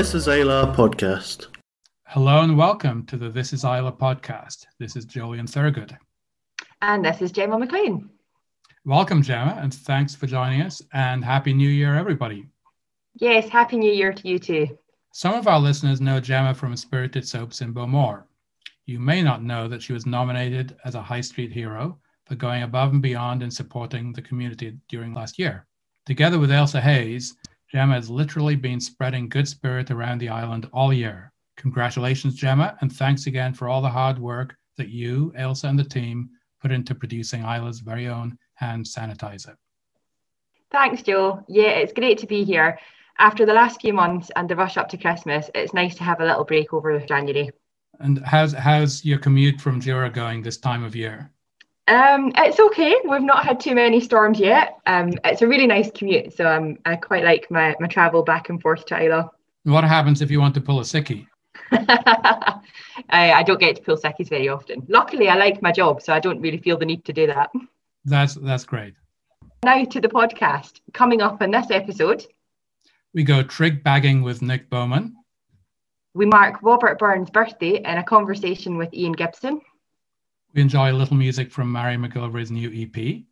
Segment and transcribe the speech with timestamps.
[0.00, 1.48] This is Ayla podcast.
[2.06, 4.64] Hello and welcome to the This is Islay podcast.
[4.78, 5.94] This is Julian Thurgood.
[6.80, 8.08] And this is Gemma McLean.
[8.86, 10.80] Welcome, Gemma, and thanks for joining us.
[10.94, 12.46] And Happy New Year, everybody.
[13.16, 14.78] Yes, Happy New Year to you too.
[15.12, 18.24] Some of our listeners know Gemma from Spirited Soaps in Bowmore.
[18.86, 22.62] You may not know that she was nominated as a High Street hero for going
[22.62, 25.66] above and beyond in supporting the community during last year.
[26.06, 27.34] Together with Ailsa Hayes,
[27.72, 31.32] Gemma has literally been spreading good spirit around the island all year.
[31.56, 35.84] Congratulations, Gemma, and thanks again for all the hard work that you, Ailsa, and the
[35.84, 39.54] team put into producing Islay's very own hand sanitizer.
[40.72, 41.44] Thanks, Joe.
[41.48, 42.78] Yeah, it's great to be here.
[43.18, 46.20] After the last few months and the rush up to Christmas, it's nice to have
[46.20, 47.50] a little break over January.
[48.00, 51.30] And how's how's your commute from Jura going this time of year?
[51.90, 52.94] Um, it's okay.
[53.04, 54.78] We've not had too many storms yet.
[54.86, 58.48] Um, it's a really nice commute, so um, I quite like my, my travel back
[58.48, 59.24] and forth to Islay.
[59.64, 61.26] What happens if you want to pull a sickie?
[61.72, 62.62] I,
[63.10, 64.86] I don't get to pull sickies very often.
[64.88, 67.50] Luckily, I like my job, so I don't really feel the need to do that.
[68.04, 68.94] That's that's great.
[69.64, 70.80] Now to the podcast.
[70.94, 72.24] Coming up in this episode,
[73.14, 75.16] we go trig bagging with Nick Bowman.
[76.14, 79.60] We mark Robert Burns' birthday in a conversation with Ian Gibson.
[80.52, 83.22] We enjoy a little music from Mary McGillivray's new EP.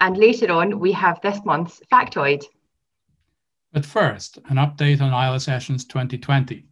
[0.00, 2.44] And later on, we have this month's factoid.
[3.72, 6.64] But first, an update on Islay Sessions 2020.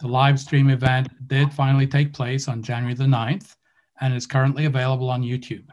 [0.00, 3.54] The live stream event did finally take place on January the 9th
[4.00, 5.68] and is currently available on YouTube.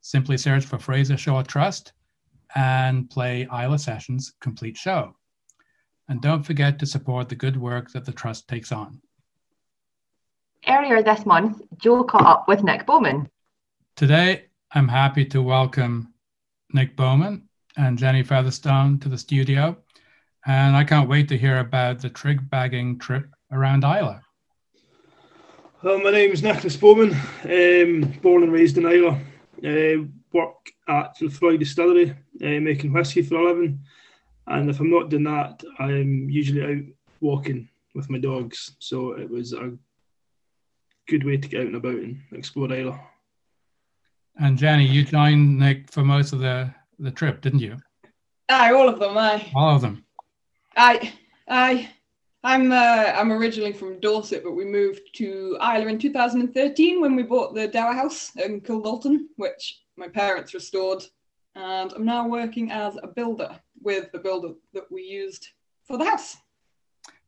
[0.00, 1.92] Simply search for Fraser Show Shaw Trust
[2.54, 5.16] and play Islay Sessions Complete Show.
[6.08, 9.00] And don't forget to support the good work that the Trust takes on.
[10.66, 13.28] Earlier this month, Joe caught up with Nick Bowman.
[13.96, 16.14] Today, I'm happy to welcome
[16.72, 19.76] Nick Bowman and Jenny Featherstone to the studio.
[20.46, 24.20] And I can't wait to hear about the trig bagging trip around Islay.
[25.82, 27.14] Well, my name is Nicholas Bowman,
[27.44, 29.20] um, born and raised in Islay.
[29.62, 33.80] Uh, work at Laphroaig Distillery, uh, making whisky for a living.
[34.46, 36.84] And if I'm not doing that, I'm usually out
[37.20, 38.76] walking with my dogs.
[38.78, 39.76] So it was a
[41.08, 42.98] good way to get out and about and explore Islay.
[44.40, 47.76] And Jenny, you joined Nick for most of the, the trip, didn't you?
[48.48, 49.16] Aye, all of them.
[49.16, 49.50] Aye.
[49.54, 50.04] All of them.
[50.76, 51.12] Aye,
[51.48, 51.90] aye.
[52.42, 57.22] I'm uh, I'm originally from Dorset, but we moved to Islay in 2013 when we
[57.22, 61.02] bought the Dower House in Kildalton, which my parents restored,
[61.54, 65.48] and I'm now working as a builder with the builder that we used
[65.84, 66.36] for the house.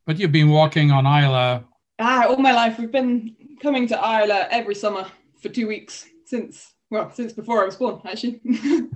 [0.05, 1.65] But you've been walking on Islay.
[1.99, 2.79] Ah, all my life.
[2.79, 5.07] We've been coming to Islay every summer
[5.41, 8.41] for two weeks since well since before I was born actually.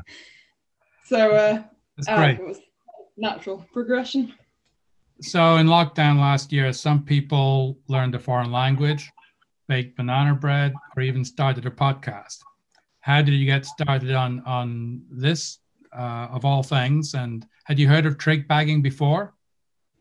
[1.05, 1.63] so uh,
[1.97, 2.39] That's great.
[2.39, 2.61] Uh, it was
[3.17, 4.33] natural progression.
[5.23, 9.11] So in lockdown last year, some people learned a foreign language,
[9.69, 12.39] baked banana bread, or even started a podcast.
[13.01, 15.59] How did you get started on on this
[15.93, 17.15] uh, of all things?
[17.15, 19.35] And had you heard of trig bagging before?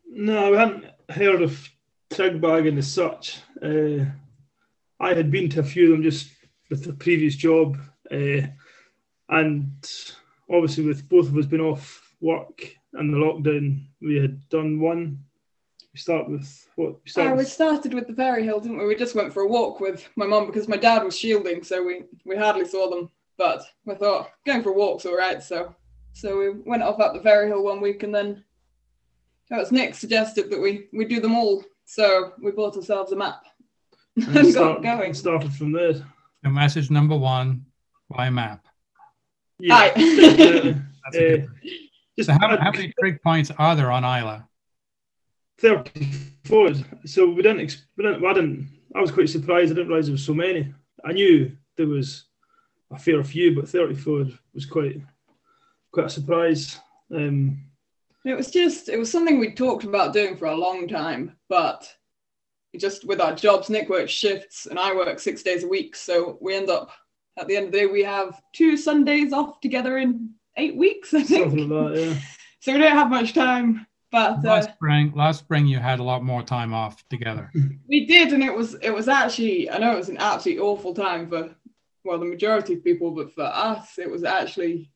[0.06, 1.68] No, I hadn't heard of
[2.10, 3.38] trig bagging as such.
[3.62, 4.06] Uh,
[5.00, 6.30] I had been to a few of them just
[6.68, 7.78] with the previous job,
[8.12, 8.42] uh,
[9.30, 9.90] and
[10.50, 15.18] obviously with both of us being off work and the lockdown, we had done one.
[15.94, 16.96] We start with what?
[17.16, 18.86] We Uh, we started with the fairy hill, didn't we?
[18.86, 21.82] We just went for a walk with my mum because my dad was shielding, so
[21.82, 23.10] we, we hardly saw them.
[23.38, 25.74] But we thought going for a walk's all right, so
[26.12, 28.44] so we went off up the fairy hill one week, and then
[29.48, 31.64] that was Nick suggested that we we do them all.
[31.86, 33.42] So we bought ourselves a map
[34.26, 35.14] and, and got start- going.
[35.14, 35.94] started from there.
[35.94, 37.66] So message number one:
[38.08, 38.64] buy map.
[39.58, 39.74] Yeah.
[39.74, 39.92] Aye.
[39.96, 41.50] uh, a good-
[42.16, 44.40] just So how, how many trig points are there on Islay?
[45.58, 46.72] 34.
[47.04, 49.70] So we didn't, we didn't, well, I didn't, I was quite surprised.
[49.70, 50.72] I didn't realize there was so many.
[51.04, 52.24] I knew there was
[52.90, 55.00] a fair few, but 34 was quite,
[55.92, 56.78] quite a surprise.
[57.14, 57.64] Um,
[58.24, 61.90] It was just, it was something we talked about doing for a long time, but
[62.78, 65.96] just with our jobs, Nick works shifts and I work six days a week.
[65.96, 66.90] So we end up,
[67.38, 71.12] at the end of the day, we have two Sundays off together in eight weeks,
[71.14, 71.44] I think.
[71.50, 72.20] something like that, yeah.
[72.62, 76.02] So we don't have much time, but uh, Last spring, last spring you had a
[76.02, 77.50] lot more time off together.
[77.88, 78.34] we did.
[78.34, 81.54] And it was, it was actually, I know it was an absolutely awful time for,
[82.04, 84.92] well, the majority of people, but for us, it was actually,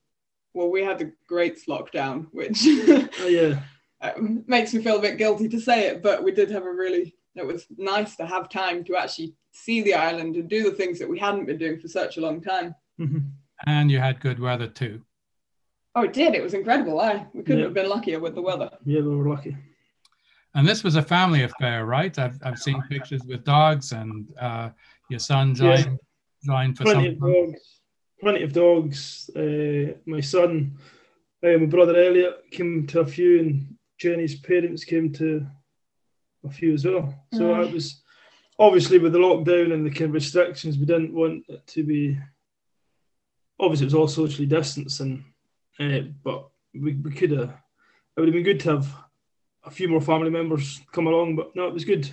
[0.52, 3.60] well, we had the great lockdown, which Oh, yeah.
[4.02, 6.70] um, makes me feel a bit guilty to say it, but we did have a
[6.72, 10.76] really, it was nice to have time to actually see the island and do the
[10.76, 12.74] things that we hadn't been doing for such a long time.
[13.00, 13.30] Mhm.
[13.66, 15.02] And you had good weather too.
[15.94, 16.34] Oh, it did.
[16.34, 17.00] It was incredible.
[17.00, 17.64] I we couldn't Yeah.
[17.66, 18.70] have been luckier with the weather.
[18.84, 19.56] Yeah, we were lucky.
[20.56, 22.16] And this was a family affair, right?
[22.18, 24.70] I've, I've seen pictures with dogs and uh,
[25.10, 25.98] your son joined,
[26.44, 27.32] joined for plenty of some.
[27.32, 27.60] dogs.
[28.20, 29.30] Plenty of dogs.
[29.36, 30.78] Uh, my son,
[31.44, 35.44] uh, my brother Elliot came to a few, and Jenny's parents came to
[36.44, 37.14] a few as well.
[37.32, 37.68] So Mm.
[37.68, 38.02] it was
[38.58, 42.18] obviously with the lockdown and the kind of restrictions, we didn't want it to be.
[43.58, 45.24] Obviously, it was all socially distanced, and
[45.78, 47.50] uh, but we, we could have.
[48.16, 48.94] It would have been good to have
[49.64, 52.12] a few more family members come along, but no, it was good.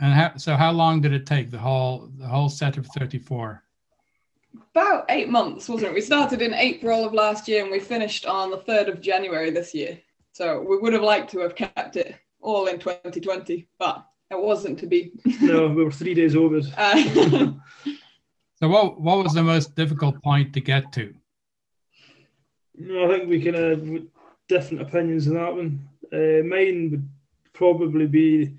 [0.00, 3.18] And how, so, how long did it take the whole the whole set of thirty
[3.18, 3.62] four?
[4.74, 5.94] About eight months, wasn't it?
[5.94, 9.50] We started in April of last year and we finished on the 3rd of January
[9.50, 9.98] this year.
[10.32, 12.14] So we would have liked to have kept it
[12.44, 15.12] all in 2020, but it wasn't to be.
[15.40, 16.60] No, we were three days over.
[16.76, 17.52] Uh,
[18.56, 21.12] So, what what was the most difficult point to get to?
[22.76, 24.02] No, I think we can have
[24.48, 25.88] different opinions on that one.
[26.12, 27.08] Uh, mine would
[27.52, 28.54] probably be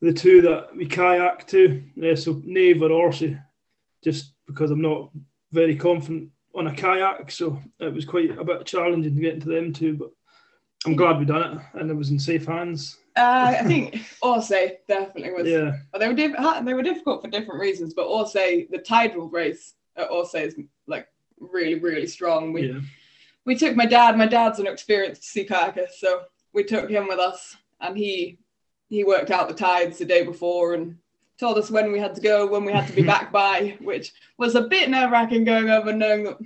[0.00, 3.42] the two that we kayak to, uh, so Nave or Orsay,
[4.04, 5.10] just because I'm not
[5.50, 9.48] very confident on a kayak, so it was quite a bit challenging to get into
[9.48, 9.94] them two.
[9.94, 10.10] But
[10.84, 12.98] I'm glad we done it, and it was in safe hands.
[13.16, 15.46] Uh, I think Orsay definitely was.
[15.46, 19.74] Yeah, they were diff- they were difficult for different reasons, but Orsay, the tidal race
[19.96, 20.56] at Orsay is
[20.86, 21.06] like
[21.38, 22.52] really really strong.
[22.52, 22.80] We yeah,
[23.44, 24.16] we took my dad.
[24.16, 26.22] My dad's an experienced sea kayaker, so
[26.54, 28.38] we took him with us, and he
[28.88, 30.96] he worked out the tides the day before and
[31.38, 34.12] told us when we had to go, when we had to be back by, which
[34.38, 36.38] was a bit nerve wracking going over knowing that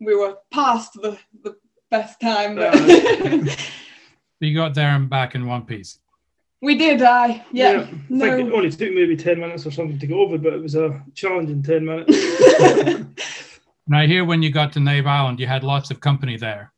[0.00, 1.56] we were past the the
[1.90, 2.56] best time.
[2.56, 2.74] But
[4.42, 5.98] You got there and back in one piece.
[6.60, 7.00] we did.
[7.00, 7.70] I yeah.
[7.70, 8.52] I it no.
[8.54, 11.62] only took maybe ten minutes or something to go over, but it was a challenging
[11.62, 12.16] ten minutes.
[13.86, 16.72] And I hear when you got to Nave Island, you had lots of company there.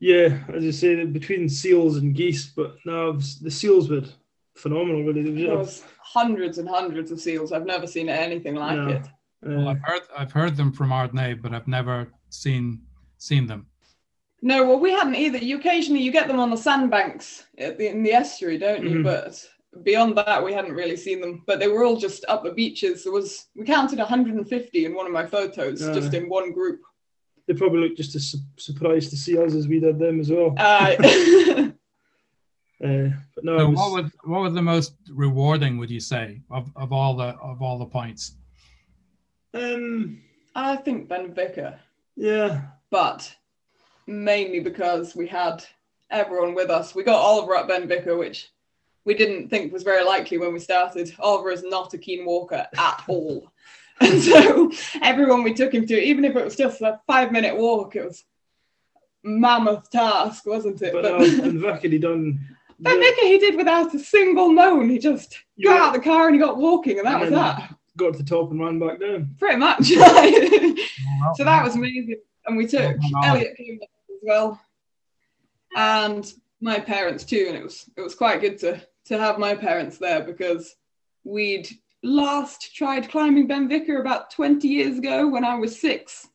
[0.00, 4.02] Yeah, as I say, between seals and geese, but now the seals were
[4.54, 5.02] phenomenal.
[5.02, 7.52] Really, They There was hundreds and hundreds of seals.
[7.52, 8.88] I've never seen anything like No.
[8.88, 9.06] it.
[9.42, 12.82] Well, uh, I've heard I've heard them from Ardnave, but I've never seen
[13.16, 13.66] seen them.
[14.40, 15.38] No, well, we hadn't either.
[15.38, 18.98] You occasionally you get them on the sandbanks the, in the estuary, don't you?
[18.98, 19.02] Mhm.
[19.04, 19.44] But
[19.82, 21.42] beyond that, we hadn't really seen them.
[21.46, 23.02] But they were all just up the beaches.
[23.04, 25.92] There was we counted 150 in one of my photos, Yeah.
[25.92, 26.80] just in one group.
[27.48, 30.30] they probably looked just as su- surprised to see us as we did them as
[30.30, 30.54] well.
[30.56, 30.94] Uh,
[32.80, 35.78] Uh, but no, So was, what was what was the most rewarding?
[35.78, 38.36] Would you say of, of all the of all the points?
[39.52, 40.20] um,
[40.54, 41.80] I think Ben Vicker,
[42.14, 42.60] yeah,
[42.90, 43.34] but
[44.08, 45.64] mainly because we had
[46.10, 46.94] everyone with us.
[46.94, 48.48] We got Oliver at Ben Vicker, which
[49.04, 51.14] we didn't think was very likely when we started.
[51.20, 53.52] Oliver is not a keen walker at all.
[54.00, 54.70] And so
[55.02, 58.04] everyone we took him to, even if it was just a five minute walk, it
[58.04, 58.22] was
[59.24, 60.92] mammoth task, wasn't it?
[60.92, 62.38] but But no, and Vic had he done.
[62.78, 64.88] Ben Vicker he did without a single moan.
[64.88, 67.20] He just You got out of the car and he got walking, and that And
[67.22, 67.74] was then- that.
[67.96, 69.34] got to the top and ran back down.
[69.36, 69.90] Pretty much.
[71.34, 72.20] So that was amazing.
[72.46, 73.88] And we took Elliot came with us
[74.18, 74.60] as well.
[75.76, 76.30] And
[76.60, 77.46] my parents too.
[77.48, 80.76] And it was it was quite good to to have my parents there because
[81.24, 81.68] we'd
[82.02, 86.28] last tried climbing Ben Vicker about 20 years ago when I was six.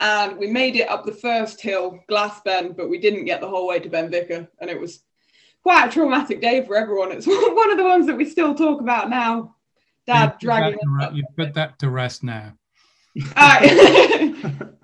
[0.00, 3.48] And we made it up the first hill, Glass Bend, but we didn't get the
[3.48, 4.48] whole way to Ben Vicker.
[4.60, 5.00] And it was
[5.62, 7.12] quite a traumatic day for everyone.
[7.12, 9.54] It's one of the ones that we still talk about now.
[10.06, 11.14] Dad you put dragging that re- up.
[11.14, 12.54] You put that to rest now.
[13.36, 14.34] Aye.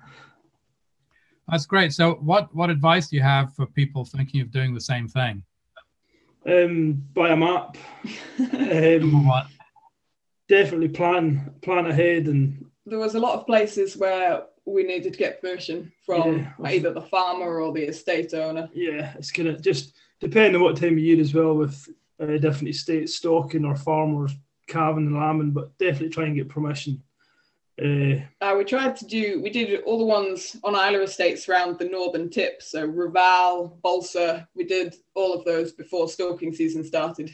[1.51, 1.93] That's great.
[1.93, 5.43] So, what what advice do you have for people thinking of doing the same thing?
[6.45, 7.77] Um, buy a map.
[8.39, 9.47] Um, one,
[10.47, 15.19] definitely plan plan ahead and there was a lot of places where we needed to
[15.19, 16.53] get permission from Yeah.
[16.65, 18.69] either the farmer or the estate owner.
[18.73, 21.89] yeah, it's gonna just depending on what time of year as well with
[22.19, 24.33] uh, different estates stocking or farmers
[24.67, 27.01] calving and lambing, but definitely try and get permission.
[27.81, 31.79] Uh, Uh, we tried to do, we did all the ones on Islay Estates around
[31.79, 32.61] the northern tip.
[32.61, 37.31] So Raval, Bolsa, we did all of those before stalking season started.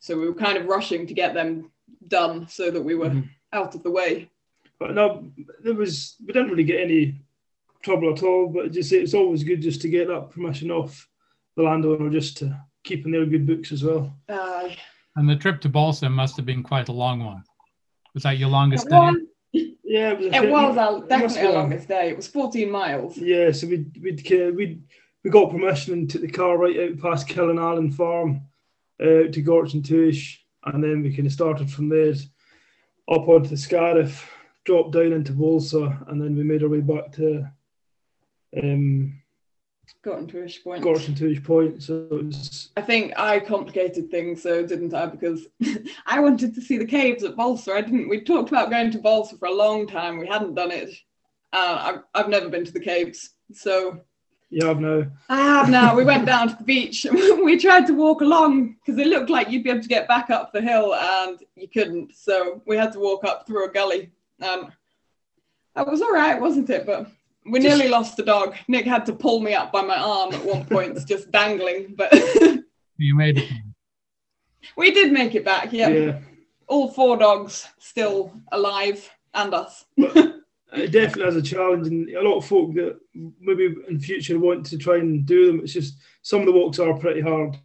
[0.00, 1.70] So we were kind of rushing to get them
[2.08, 3.28] done so that we were Mhm.
[3.52, 4.30] out of the way.
[4.78, 5.32] but no,
[5.64, 7.14] there was we didn't really get any
[7.82, 8.46] trouble at all.
[8.46, 11.08] But just it's always good just to get that permission off
[11.56, 14.14] the landowner, just to keep in their good books as well.
[14.28, 14.68] Uh,
[15.16, 17.42] and the trip to Bolsa must have been quite a long one.
[18.12, 19.12] Was that your longest it day?
[19.88, 20.26] Yeah, it was.
[20.34, 22.08] it was our, definitely our a- longest day.
[22.10, 23.16] It was 14 miles.
[23.16, 24.82] Yeah, so we'd we'd ca- we'd
[25.22, 28.40] we got permission and took the car right out past Killinallan Farm,
[29.00, 32.14] uh, to Gorch and Tuish, and then we kind of started from there
[33.10, 34.28] up onto the Scariff,
[34.64, 37.48] dropped down into Volsa, and then we made our way back to
[38.62, 39.20] um,
[40.02, 40.82] Got to each point.
[40.84, 41.82] got into each point.
[41.82, 45.06] So it was, I think I complicated things, so didn't I?
[45.06, 45.46] Because
[46.06, 47.74] I wanted to see the caves at Bolster.
[47.74, 48.08] I didn't.
[48.08, 50.18] We talked about going to Bolster for a long time.
[50.18, 50.90] We hadn't done it.
[51.52, 54.00] Uh, I've, I've never been to the caves, so
[54.50, 55.06] yeah, I've now.
[55.28, 55.96] I have now.
[55.96, 57.04] We went down to the beach.
[57.12, 60.30] we tried to walk along because it looked like you'd be able to get back
[60.30, 62.14] up the hill, and you couldn't.
[62.14, 64.10] So we had to walk up through a gully.
[64.40, 64.72] Um,
[65.74, 66.86] that was all right, wasn't it?
[66.86, 67.10] But
[67.50, 68.54] we Just- nearly lost the dog.
[68.68, 71.94] Nick had to pull me up by my arm at one point, just dangling.
[71.96, 72.12] But
[72.98, 73.50] You made it.
[74.76, 75.72] we did make it back.
[75.72, 75.88] Yeah.
[75.88, 76.18] Yeah.
[76.68, 79.84] all four dogs still alive, and us.
[80.72, 82.98] It definitely has a challenge, and a lot of folk that
[83.40, 85.60] maybe in future want to try and do them.
[85.60, 87.56] It's just some of the walks are pretty hard.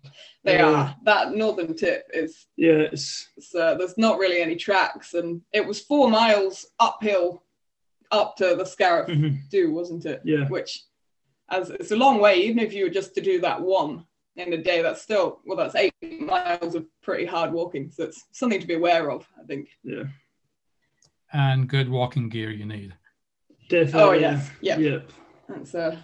[0.44, 0.70] They Yeah.
[0.72, 0.96] are.
[1.06, 2.46] That northern tip is.
[2.58, 7.44] Yeah, it's it's, uh, there's not really any tracks, and it was four miles uphill
[8.12, 9.50] up to the Scarif Mhm.
[9.50, 10.22] do, wasn't it?
[10.26, 10.84] yeah, Which,
[11.50, 14.54] as it's a long way, even if you were just to do that one in
[14.54, 17.90] a day, that's still well, that's eight miles of pretty hard walking.
[17.92, 19.70] So it's something to be aware of, I think.
[19.84, 20.04] yeah,
[21.34, 22.94] And good walking gear you need.
[23.70, 24.02] definitely.
[24.02, 24.78] Oh yes, yeah.
[24.78, 25.00] yeah.
[25.48, 25.98] That's uh,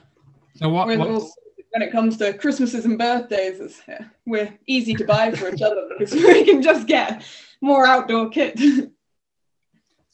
[0.56, 0.88] So what?
[0.88, 1.32] what also-
[1.72, 5.62] when it comes to Christmases and birthdays, it's, uh, we're easy to buy for each
[5.62, 7.24] other because we can just get
[7.62, 8.60] more outdoor kit.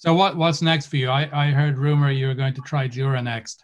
[0.04, 0.36] so what?
[0.36, 1.10] What's next for you?
[1.10, 3.64] I, I heard rumor you were going to try Jura next.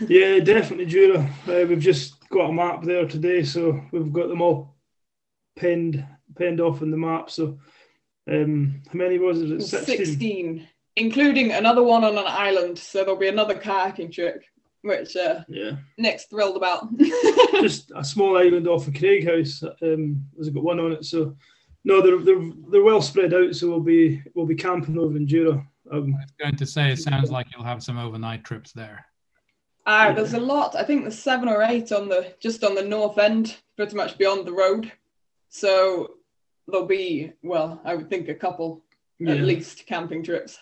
[0.00, 1.20] Yeah, definitely Jura.
[1.46, 4.74] Uh, we've just got a map there today, so we've got them all
[5.54, 6.04] pinned
[6.36, 7.30] pinned off in the map.
[7.30, 7.60] So,
[8.28, 9.62] um, how many was it?
[9.62, 9.96] 16?
[10.06, 12.76] 16, including another one on an island.
[12.76, 14.42] So there'll be another kayaking trip,
[14.82, 16.88] which uh, Yeah, Nick's thrilled about.
[17.60, 19.62] just a small island off of Craighouse.
[19.80, 21.04] Um, there's got one on it.
[21.04, 21.36] So,
[21.86, 23.54] no, they're they're they're well spread out.
[23.54, 25.64] So we'll be we'll be camping over in Jura.
[25.90, 29.06] Um, I was going to say it sounds like you'll have some overnight trips there.
[29.86, 30.74] Ah, there's a lot.
[30.74, 34.18] I think there's seven or eight on the just on the north end, pretty much
[34.18, 34.90] beyond the road.
[35.48, 36.16] So
[36.66, 38.82] there'll be, well, I would think a couple
[39.20, 39.34] yeah.
[39.34, 40.58] at least camping trips.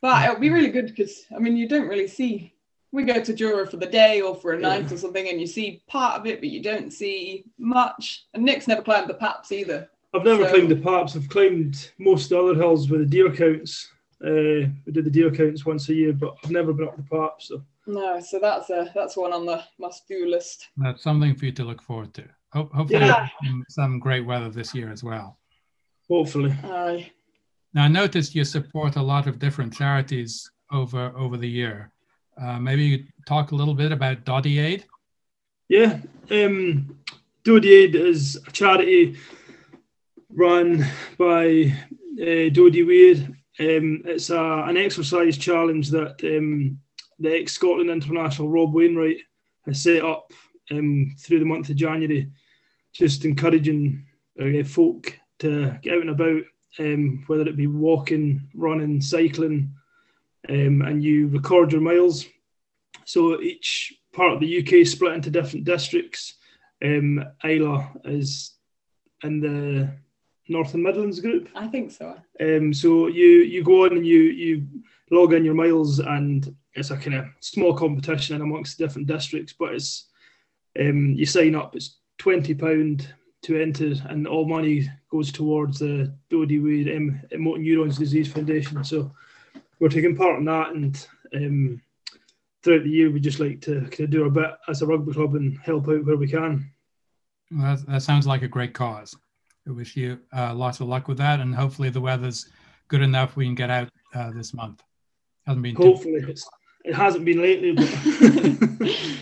[0.00, 2.54] But it'll be really good because I mean you don't really see.
[2.90, 5.46] We go to Jura for the day or for a night or something, and you
[5.46, 8.26] see part of it, but you don't see much.
[8.34, 9.88] And Nick's never climbed the Paps either.
[10.14, 11.16] I've never So- climbed the Paps.
[11.16, 13.90] I've climbed most of the other hills with the deer counts.
[14.24, 17.02] Uh, we did the deer counts once a year, but I've never been up the
[17.02, 17.48] Paps.
[17.48, 20.68] So No, so that's a that's one on the must do list.
[20.76, 22.24] That's something for you to look forward to.
[22.52, 23.28] Ho- hopefully, Yeah.
[23.44, 25.38] some- some great weather this year as well.
[26.08, 27.10] hopefully, Aye.
[27.72, 31.90] Now, I noticed you support a lot of different charities over over the year.
[32.40, 34.84] Uh, maybe you talk a little bit about Doddie Aid.
[35.68, 36.00] yeah.
[36.30, 36.98] Um,
[37.44, 39.16] Doddie Aid is a charity
[40.34, 40.84] run
[41.18, 41.72] by
[42.20, 43.14] uh, Doddie Weir.
[43.60, 46.78] Um, it's a, an exercise challenge that um,
[47.18, 49.18] the ex Scotland international Rob Wainwright
[49.66, 50.32] has set up
[50.70, 52.30] um, through the month of January,
[52.92, 54.06] just encouraging
[54.40, 56.42] uh, folk to get out and about,
[56.78, 59.72] um, whether it be walking, running, cycling,
[60.48, 62.26] um, and you record your miles.
[63.04, 66.34] So each part of the UK is split into different districts.
[66.84, 68.54] Um, Islay is
[69.22, 69.92] in the
[70.52, 71.48] Northern Midlands group.
[71.54, 72.16] I think so.
[72.40, 74.66] Um, so you you go on and you you
[75.10, 79.54] log in your miles, and it's a kind of small competition in amongst different districts.
[79.58, 80.08] But it's
[80.78, 81.74] um, you sign up.
[81.74, 87.62] It's twenty pound to enter, and all money goes towards the Doddie Weir um, Motor
[87.62, 88.82] Neurons Disease Foundation.
[88.84, 89.12] So
[89.80, 91.82] we're taking part in that, and um,
[92.62, 95.12] throughout the year we just like to kind of do our bit as a rugby
[95.12, 96.70] club and help out where we can.
[97.50, 99.16] Well, that, that sounds like a great cause.
[99.66, 102.48] I wish you uh, lots of luck with that, and hopefully the weather's
[102.88, 104.82] good enough we can get out uh, this month.
[105.46, 106.48] Hasn't been Hopefully, it's,
[106.84, 107.88] it hasn't been lately, but.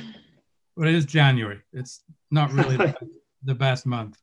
[0.76, 1.60] but it is January.
[1.72, 2.94] It's not really the,
[3.44, 4.18] the best month.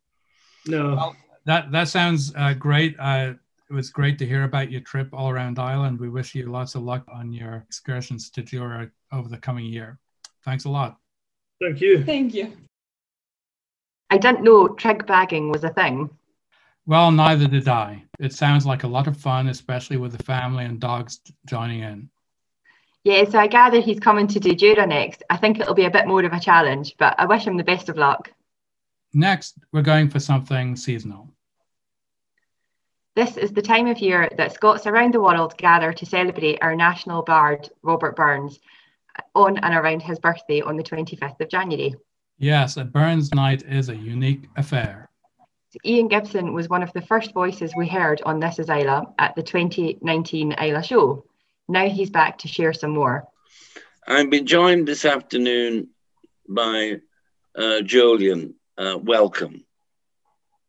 [0.65, 1.13] No,
[1.45, 2.95] That that sounds uh, great.
[2.99, 3.33] Uh,
[3.69, 5.99] it was great to hear about your trip all around Ireland.
[5.99, 9.99] We wish you lots of luck on your excursions to Jura over the coming year.
[10.43, 10.97] Thanks a lot.
[11.61, 12.03] thank you.
[12.03, 12.53] Thank you.
[14.09, 16.09] I didn't know trig bagging was a thing.
[16.85, 18.03] Well, neither did I.
[18.19, 22.09] It sounds like a lot of fun, especially with the family and dogs joining in.
[23.03, 25.23] Yeah, so I gather he's coming to do Jura next.
[25.29, 27.63] I think it'll be a bit more of a challenge, but I wish him the
[27.63, 28.31] best of luck.
[29.13, 31.29] Next, we're going for something seasonal.
[33.15, 36.75] This is the time of year that Scots around the world gather to celebrate our
[36.75, 38.59] national bard, Robert Burns,
[39.33, 41.95] on and around his birthday on the 25th of January.
[42.39, 45.09] Yes, a Burns night is a unique affair.
[45.83, 49.35] Ian Gibson was one of the first voices we heard on This Is Islay at
[49.35, 51.25] the 2019 Islay show.
[51.67, 53.27] Now he's back to share some more.
[54.07, 55.89] I've been joined this afternoon
[56.47, 56.97] by
[57.55, 59.65] uh, Jolyon, uh, welcome.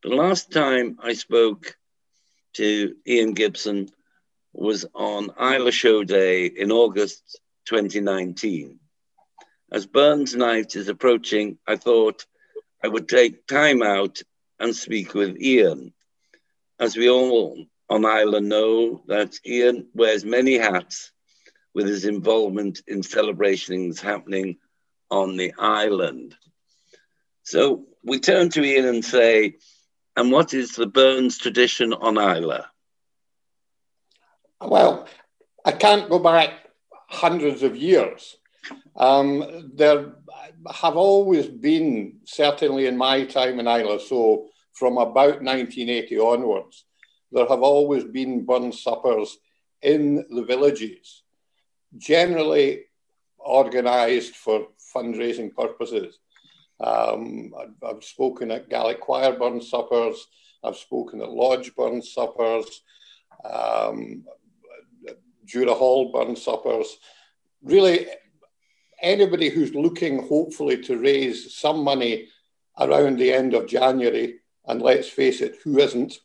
[0.02, 1.76] The last time I spoke
[2.54, 3.90] to Ian Gibson
[4.54, 8.77] was on Islay Show Day in August 2019.
[9.70, 12.24] As Burns Night is approaching, I thought
[12.82, 14.22] I would take time out
[14.58, 15.92] and speak with Ian.
[16.80, 21.12] As we all on Islay know that Ian wears many hats
[21.74, 24.56] with his involvement in celebrations happening
[25.10, 26.34] on the island.
[27.42, 29.56] So we turn to Ian and say,
[30.16, 32.62] and what is the Burns tradition on Islay?
[34.62, 35.06] Well,
[35.62, 36.52] I can't go back
[37.08, 38.37] hundreds of years.
[38.96, 40.12] Um, there
[40.72, 46.84] have always been, certainly in my time in Islay, so from about 1980 onwards,
[47.32, 49.38] there have always been burn suppers
[49.82, 51.22] in the villages,
[51.96, 52.84] generally
[53.38, 56.18] organised for fundraising purposes.
[56.80, 60.26] Um, I've, I've, spoken at Gaelic choir burn suppers,
[60.62, 62.82] I've spoken at lodge burn suppers,
[63.44, 64.24] um,
[65.44, 66.98] Jura Hall burn suppers.
[67.62, 68.06] Really,
[69.02, 72.28] anybody who's looking hopefully to raise some money
[72.78, 76.18] around the end of January, and let's face it, who isn't,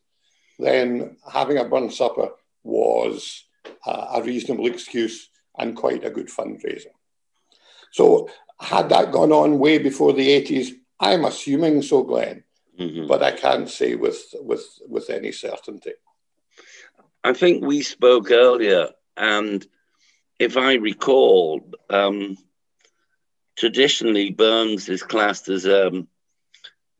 [0.59, 2.29] then having a burn supper
[2.63, 3.45] was
[3.85, 6.91] uh, a reasonable excuse and quite a good fundraiser.
[7.91, 10.69] So, had that gone on way before the 80s?
[10.99, 12.43] I'm assuming so, Glenn,
[12.79, 13.07] mm-hmm.
[13.07, 15.93] but I can't say with, with, with any certainty.
[17.23, 19.65] I think we spoke earlier, and
[20.39, 22.37] if I recall, um,
[23.55, 26.07] traditionally Burns is classed as um,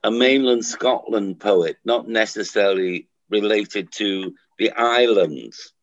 [0.04, 5.74] a mainland Scotland poet, not necessarily related to the islands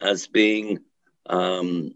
[0.00, 0.78] as being
[1.26, 1.94] um,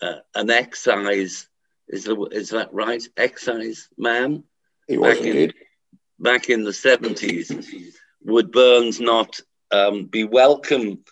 [0.00, 1.48] uh, an excise.
[1.88, 3.02] Is, the, is that right?
[3.16, 4.44] Excise man?
[4.88, 5.54] He was back indeed.
[5.54, 9.40] In, back in the 70s, would Burns not
[9.70, 11.04] um, be welcome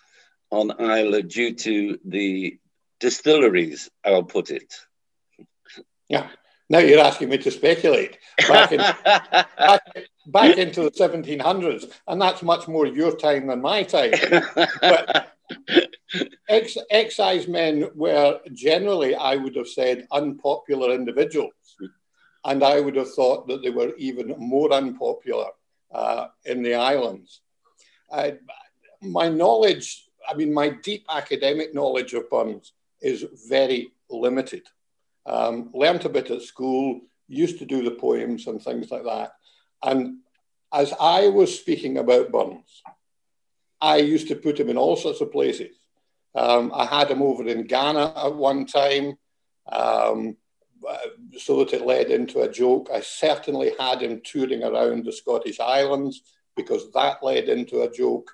[0.49, 2.59] on Islay due to the
[2.99, 4.73] distilleries, I'll put it?
[6.11, 6.27] Yeah.
[6.69, 8.17] Now you're asking me to speculate
[8.49, 9.81] back, in, back,
[10.27, 14.11] back, into the 1700s, and that's much more your time than my time.
[14.81, 15.33] But
[16.49, 21.77] ex, excise men were generally, I would have said, unpopular individuals,
[22.43, 25.47] and I would have thought that they were even more unpopular
[25.93, 27.39] uh, in the islands.
[28.11, 28.37] I,
[29.01, 34.63] my knowledge, I mean, my deep academic knowledge of Burns is very limited.
[35.25, 39.33] Um, learned a bit at school, used to do the poems and things like that.
[39.83, 40.17] And
[40.73, 42.81] as I was speaking about Burns,
[43.79, 45.75] I used to put him in all sorts of places.
[46.35, 49.17] Um, I had him over in Ghana at one time,
[49.71, 50.37] um,
[51.37, 52.89] so that it led into a joke.
[52.93, 56.21] I certainly had him touring around the Scottish Islands
[56.55, 58.31] because that led into a joke.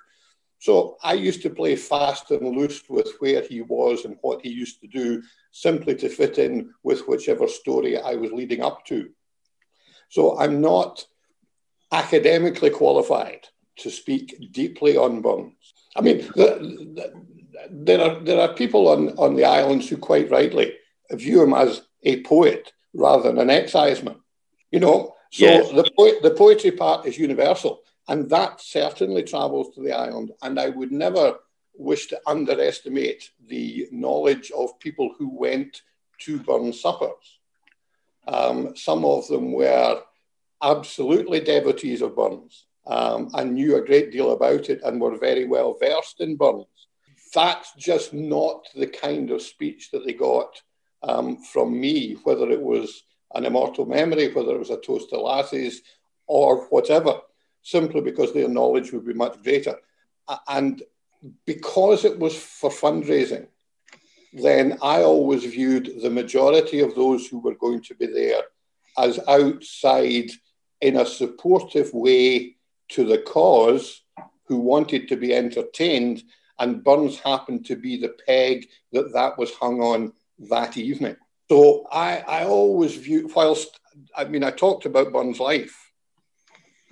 [0.58, 4.50] So I used to play fast and loose with where he was and what he
[4.50, 9.10] used to do simply to fit in with whichever story I was leading up to.
[10.08, 11.04] So I'm not
[11.92, 13.46] academically qualified
[13.78, 15.74] to speak deeply on Burns.
[15.96, 16.58] I mean, the,
[16.94, 17.12] the,
[17.70, 20.74] there are there are people on, on the islands who quite rightly
[21.12, 24.16] view him as a poet rather than an exciseman.
[24.70, 25.70] You know, so yes.
[25.70, 27.80] the po- the poetry part is universal.
[28.08, 30.32] And that certainly travels to the island.
[30.42, 31.34] And I would never
[31.74, 35.82] wish to underestimate the knowledge of people who went
[36.20, 37.38] to burn suppers.
[38.26, 40.02] Um, some of them were
[40.62, 45.44] absolutely devotees of Burns um, and knew a great deal about it and were very
[45.44, 46.66] well versed in Burns.
[47.34, 50.60] That's just not the kind of speech that they got
[51.02, 55.20] um, from me, whether it was an immortal memory, whether it was a toast to
[55.20, 55.82] lassies,
[56.26, 57.20] or whatever
[57.70, 59.76] simply because their knowledge would be much greater.
[60.46, 60.82] And
[61.46, 63.48] because it was for fundraising,
[64.32, 68.42] then I always viewed the majority of those who were going to be there
[68.96, 70.30] as outside
[70.80, 72.56] in a supportive way
[72.90, 74.02] to the cause
[74.46, 76.22] who wanted to be entertained.
[76.58, 80.12] And Burns happened to be the peg that that was hung on
[80.50, 81.16] that evening.
[81.50, 83.80] So I, I always view, whilst
[84.16, 85.87] I mean, I talked about Burns' life,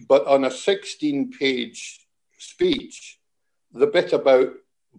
[0.09, 2.07] but on a 16 page
[2.39, 3.19] speech,
[3.73, 4.53] the bit about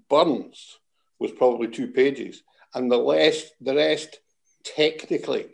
[0.10, 0.80] Burns
[1.20, 4.20] was probably two pages, and the rest, the rest
[4.64, 5.48] technically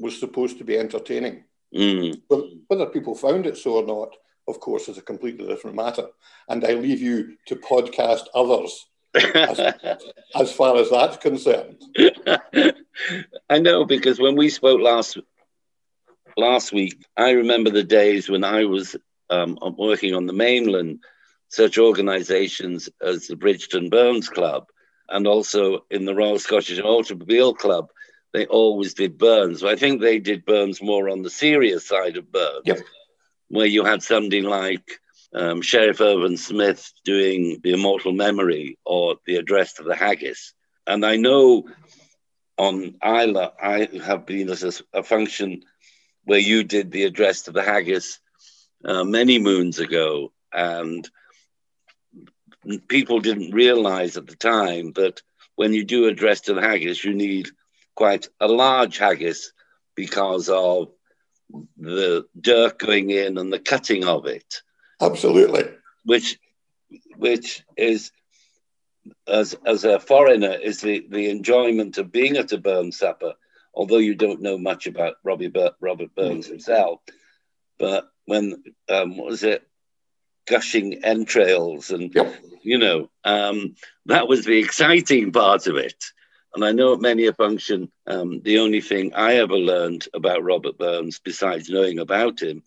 [0.00, 1.44] was supposed to be entertaining.
[1.74, 2.20] Mm.
[2.66, 6.06] Whether people found it so or not, of course, is a completely different matter.
[6.48, 9.60] And I leave you to podcast others as,
[10.34, 11.82] as far as that's concerned.
[13.50, 15.18] I know because when we spoke last
[16.38, 18.96] last week, I remember the days when I was
[19.28, 21.00] um, working on the mainland,
[21.48, 24.66] such organisations as the Bridgeton Burns Club
[25.08, 27.90] and also in the Royal Scottish Automobile Club,
[28.32, 29.64] they always did Burns.
[29.64, 32.80] I think they did Burns more on the serious side of Burns, yep.
[33.48, 35.00] where you had somebody like
[35.34, 40.52] um, Sheriff Irvine Smith doing The Immortal Memory or The Address to the Haggis.
[40.86, 41.68] And I know
[42.58, 45.62] on Islay, I have been as a, a function
[46.28, 48.20] where you did The Address to the Haggis
[48.84, 50.30] uh, many moons ago.
[50.52, 51.08] And
[52.86, 55.22] people didn't realize at the time that
[55.56, 57.48] when you do address to the haggis, you need
[57.94, 59.52] quite a large haggis
[59.94, 60.90] because of
[61.78, 64.62] the dirt going in and the cutting of it.
[65.00, 65.64] Absolutely.
[66.04, 66.38] Which,
[67.16, 68.12] which is,
[69.26, 73.32] as as a foreigner, is the the enjoyment of being at a Burns supper.
[73.78, 76.54] Although you don't know much about Robbie Bur- Robert Burns mm-hmm.
[76.54, 77.00] himself,
[77.78, 79.62] but when um, what was it,
[80.48, 82.34] gushing entrails and yep.
[82.62, 86.04] you know um, that was the exciting part of it.
[86.54, 90.42] And i know at many a function um, the only thing i ever learned about
[90.42, 92.64] robert burns besides knowing about him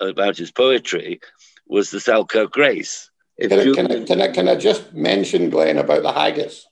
[0.00, 1.20] about his poetry
[1.66, 3.10] was the selkirk grace.
[3.40, 6.66] Can I, can, I, can, I, can I just mention glenn about the haggis?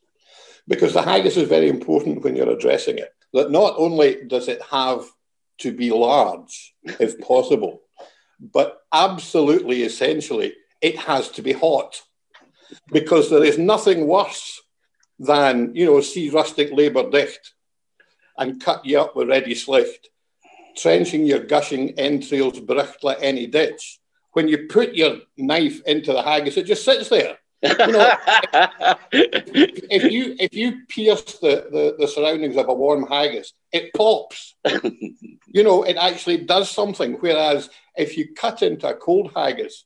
[0.67, 4.63] Because the haggis is very important when you're addressing it that not only does it
[4.71, 5.05] have
[5.59, 7.83] to be large if possible
[8.53, 12.03] but absolutely essentially, it has to be hot
[12.93, 14.61] because there is nothing worse
[15.19, 17.53] than, you know, see rustic labour dicht
[18.37, 20.09] and cut you up with ready slicht,
[20.77, 24.01] trenching your gushing entrails bricht like any ditch.
[24.33, 27.39] When you put your knife into the haggis, it just sits there.
[27.65, 28.13] You know,
[29.13, 34.55] if you if you pierce the, the, the surroundings of a warm haggis, it pops.
[35.47, 37.15] you know, it actually does something.
[37.15, 39.85] Whereas if you cut into a cold haggis,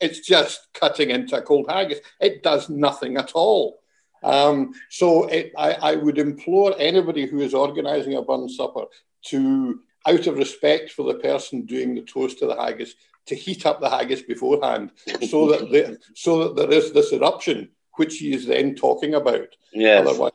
[0.00, 2.00] it's just cutting into a cold haggis.
[2.20, 3.80] It does nothing at all.
[4.22, 8.84] Um, so it, I, I, would implore anybody who is organising a burn supper
[9.26, 12.94] to, out of respect for the person doing the toast to the haggis,
[13.26, 14.90] to heat up the haggis beforehand,
[15.28, 19.48] so that the, so that there is this eruption which he is then talking about.
[19.72, 20.06] Yes.
[20.06, 20.32] Otherwise,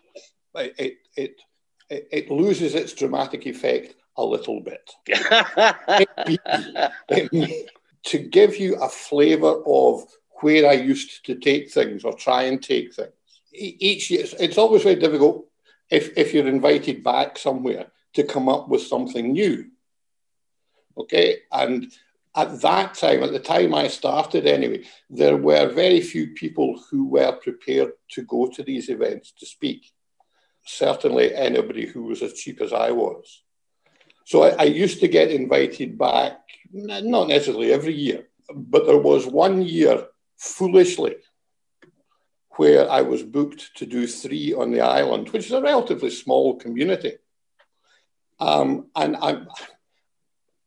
[0.55, 1.41] it, it,
[1.89, 4.91] it, it loses its dramatic effect a little bit.
[8.03, 10.03] to give you a flavour of
[10.41, 13.11] where I used to take things or try and take things.
[13.51, 15.45] Each year, it's always very difficult
[15.89, 19.65] if, if you're invited back somewhere to come up with something new.
[20.97, 21.91] Okay, and
[22.35, 27.07] at that time, at the time I started anyway, there were very few people who
[27.07, 29.91] were prepared to go to these events to speak.
[30.65, 33.43] Certainly, anybody who was as cheap as I was.
[34.25, 36.39] So I, I used to get invited back,
[36.71, 40.05] not necessarily every year, but there was one year,
[40.37, 41.15] foolishly,
[42.51, 46.57] where I was booked to do three on the island, which is a relatively small
[46.57, 47.13] community.
[48.39, 49.41] Um, and I,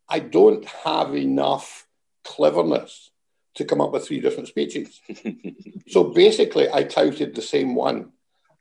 [0.09, 1.87] I don't have enough
[2.25, 3.11] cleverness
[3.55, 5.01] to come up with three different speeches.
[5.89, 8.13] so basically, I touted the same one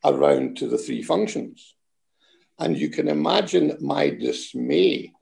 [0.03, 1.75] around to the three functions.
[2.59, 5.13] And you can imagine my dismay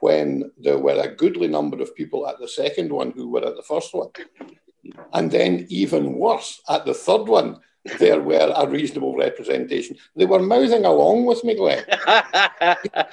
[0.00, 3.56] when there were a goodly number of people at the second one who were at
[3.56, 4.10] the first one.
[5.12, 7.60] And then, even worse, at the third one,
[7.98, 9.96] there were a reasonable representation.
[10.14, 11.84] They were mouthing along with me, Glenn.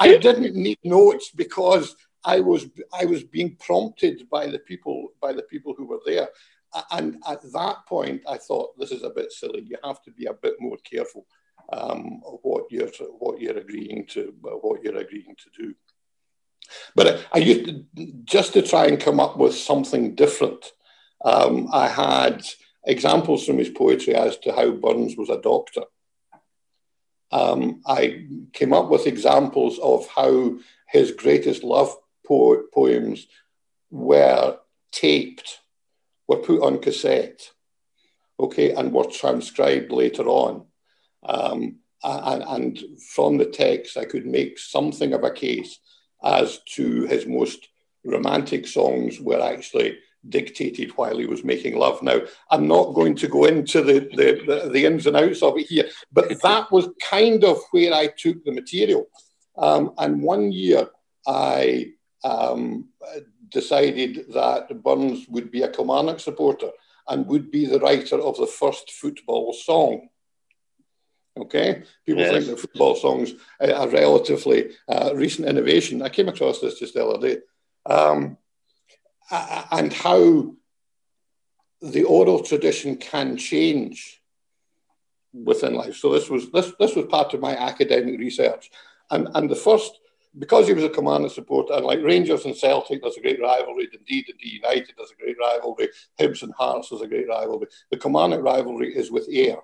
[0.00, 5.32] I didn't need notes because I was I was being prompted by the people by
[5.32, 6.28] the people who were there.
[6.92, 9.62] And at that point, I thought this is a bit silly.
[9.66, 11.26] You have to be a bit more careful
[11.72, 15.74] um, what you're what you're agreeing to what you're agreeing to do.
[16.94, 20.72] But I, used to, just to try and come up with something different.
[21.24, 22.46] Um, I had
[22.84, 25.82] examples from his poetry as to how Burns was a doctor.
[27.32, 31.94] Um, I came up with examples of how his greatest love
[32.26, 33.26] po- poems
[33.90, 34.58] were
[34.92, 35.60] taped,
[36.26, 37.50] were put on cassette,
[38.38, 40.66] okay, and were transcribed later on.
[41.22, 45.78] Um, and, and from the text, I could make something of a case
[46.22, 47.68] as to his most
[48.04, 52.02] romantic songs were actually dictated while he was making love.
[52.02, 55.56] Now, I'm not going to go into the, the, the, the ins and outs of
[55.58, 59.06] it here, but that was kind of where I took the material.
[59.56, 60.88] Um, and one year
[61.26, 61.92] I
[62.24, 62.88] um,
[63.48, 66.70] decided that Burns would be a Kilmarnock supporter
[67.08, 70.08] and would be the writer of the first football song.
[71.38, 72.32] Okay, people yes.
[72.32, 76.02] think that football songs are a relatively uh, recent innovation.
[76.02, 77.40] I came across this just the other day,
[77.86, 78.36] um,
[79.30, 80.54] Uh, and how
[81.82, 84.20] the oral tradition can change
[85.32, 85.96] within life.
[85.96, 88.70] So this was this this was part of my academic research,
[89.10, 89.98] and and the first
[90.38, 93.88] because he was a Kilmarnock supporter, and like Rangers and Celtic, there's a great rivalry.
[93.92, 95.88] Indeed, Dundee United, there's a great rivalry.
[96.20, 97.66] Hibs and Hearts, there's a great rivalry.
[97.90, 99.58] The Kilmarnock rivalry is with Ayr.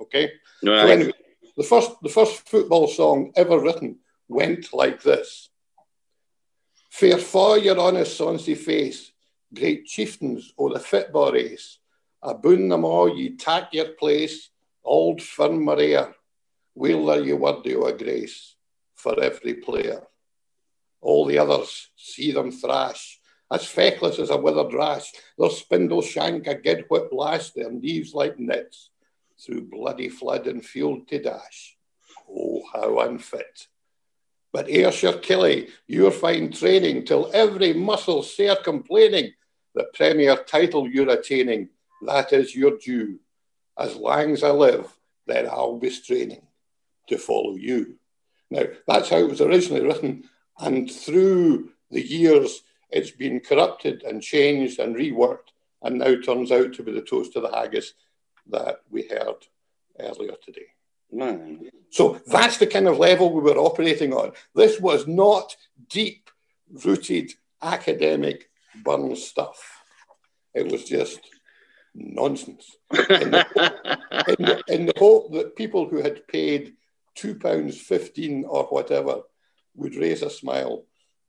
[0.00, 0.30] Okay.
[0.62, 0.80] Right.
[0.80, 1.12] So anyway,
[1.56, 5.48] the first the first football song ever written went like this.
[6.92, 9.12] Fair for your honest sonsy face,
[9.52, 11.78] great chieftains o' the football race,
[12.22, 14.50] aboon them all ye tak your place,
[14.84, 16.14] old firm Maria,
[16.74, 18.56] weel are ye worthy o' a grace
[18.94, 20.02] for every player.
[21.00, 23.18] All the others see them thrash,
[23.50, 28.12] as feckless as a withered rash, their spindle shank a gid whip lash, their knees
[28.12, 28.90] like nits,
[29.40, 31.78] through bloody flood and field to dash.
[32.28, 33.68] Oh, how unfit.
[34.52, 39.32] But Ayrshire Killie, you're fine training, till every muscle sair complaining,
[39.74, 41.70] the Premier title you're attaining,
[42.06, 43.18] that is your due.
[43.78, 44.94] As long as I live,
[45.26, 46.42] then I'll be straining
[47.08, 47.96] to follow you.
[48.50, 50.24] Now, that's how it was originally written,
[50.58, 56.74] and through the years, it's been corrupted and changed and reworked, and now turns out
[56.74, 57.94] to be the toast of the haggis
[58.50, 59.46] that we heard
[59.98, 60.66] earlier today.
[61.12, 61.70] Man.
[61.90, 64.32] So that's the kind of level we were operating on.
[64.54, 65.54] This was not
[65.88, 66.30] deep
[66.84, 68.48] rooted academic
[68.82, 69.82] burn stuff.
[70.54, 71.20] It was just
[71.94, 72.76] nonsense.
[72.90, 73.46] In the,
[74.28, 76.74] in, the, in the hope that people who had paid
[77.14, 79.20] two pounds fifteen or whatever
[79.74, 80.84] would raise a smile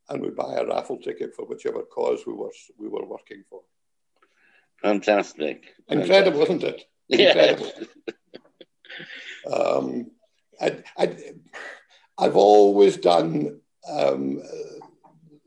[0.09, 3.61] and would buy a raffle ticket for whichever cause we were we were working for.
[4.81, 5.75] Fantastic.
[5.89, 6.85] Incredible, isn't it?
[7.09, 7.71] Incredible.
[9.51, 10.11] Um,
[10.61, 11.15] I,
[12.17, 14.41] I've always done um,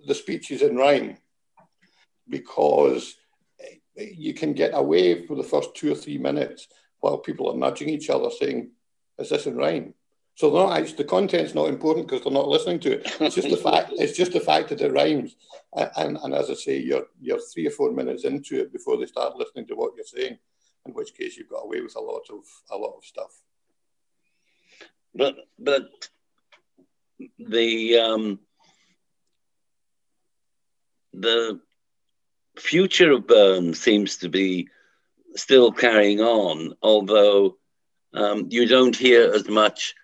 [0.07, 1.17] the speeches in rhyme
[2.29, 3.17] because
[3.97, 6.69] you can get away for the first two or three minutes
[7.01, 8.71] while people are nudging each other saying,
[9.19, 9.95] Is this in rhyme?
[10.35, 13.17] So they're not actually, the content's not important because they're not listening to it.
[13.21, 13.93] It's just the fact.
[13.93, 15.35] It's just the fact that it rhymes.
[15.97, 19.07] And, and as I say, you're you're three or four minutes into it before they
[19.07, 20.39] start listening to what you're saying.
[20.85, 23.41] In which case, you've got away with a lot of a lot of stuff.
[25.17, 25.89] But but
[27.39, 28.39] the um,
[31.15, 31.61] the
[32.59, 34.69] future of Burn seems to be
[35.35, 37.57] still carrying on, although
[38.13, 39.95] um, you don't hear as much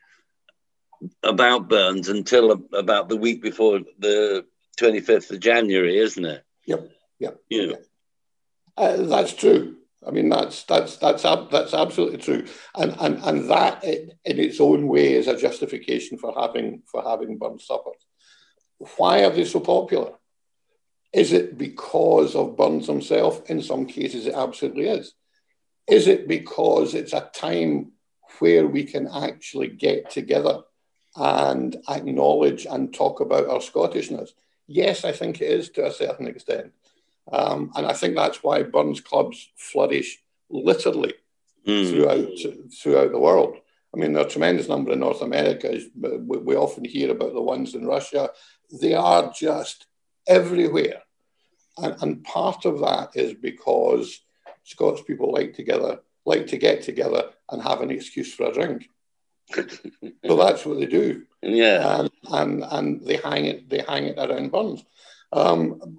[1.22, 4.46] about Burns until about the week before the
[4.78, 6.44] 25th of January, isn't it?
[6.66, 7.40] Yep, yep.
[7.48, 7.62] Yeah.
[7.62, 7.84] Yep.
[8.76, 9.76] Uh, that's true.
[10.06, 14.88] I mean, that's that's that's that's absolutely true, and and and that in, its own
[14.88, 18.04] way is a justification for having for having burn suppers.
[18.96, 20.14] Why are they so popular?
[21.12, 23.48] Is it because of Burns himself?
[23.50, 25.14] In some cases, it absolutely is.
[25.86, 27.92] Is it because it's a time
[28.38, 30.62] where we can actually get together
[31.14, 34.30] and acknowledge and talk about our Scottishness?
[34.66, 36.72] Yes, I think it is to a certain extent.
[37.30, 40.18] Um, and I think that's why Burns clubs flourish
[40.50, 41.14] literally
[41.66, 41.88] mm.
[41.88, 43.56] throughout throughout the world.
[43.94, 45.78] I mean, there are a tremendous number in North America.
[45.94, 48.30] We, we often hear about the ones in Russia.
[48.80, 49.86] They are just
[50.26, 51.02] everywhere.
[51.76, 54.20] And, and part of that is because
[54.64, 58.88] Scots people like together, like to get together and have an excuse for a drink.
[59.54, 61.22] so that's what they do.
[61.42, 62.00] Yeah.
[62.00, 64.84] And, and and they hang it they hang it around Burns.
[65.32, 65.98] Um,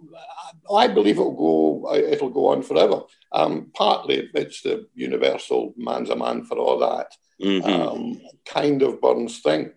[0.74, 3.02] I believe it'll go it'll go on forever.
[3.32, 7.70] Um, partly it's the universal man's a man for all that mm-hmm.
[7.70, 9.72] um, kind of Burns thing,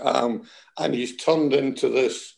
[0.00, 0.42] um,
[0.76, 2.34] and he's turned into this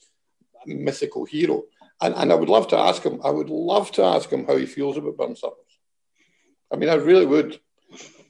[0.67, 1.65] mythical hero.
[2.03, 3.21] And, and I would love to ask him.
[3.25, 5.79] I would love to ask him how he feels about Burns suppers.
[6.73, 7.61] I mean, I really would.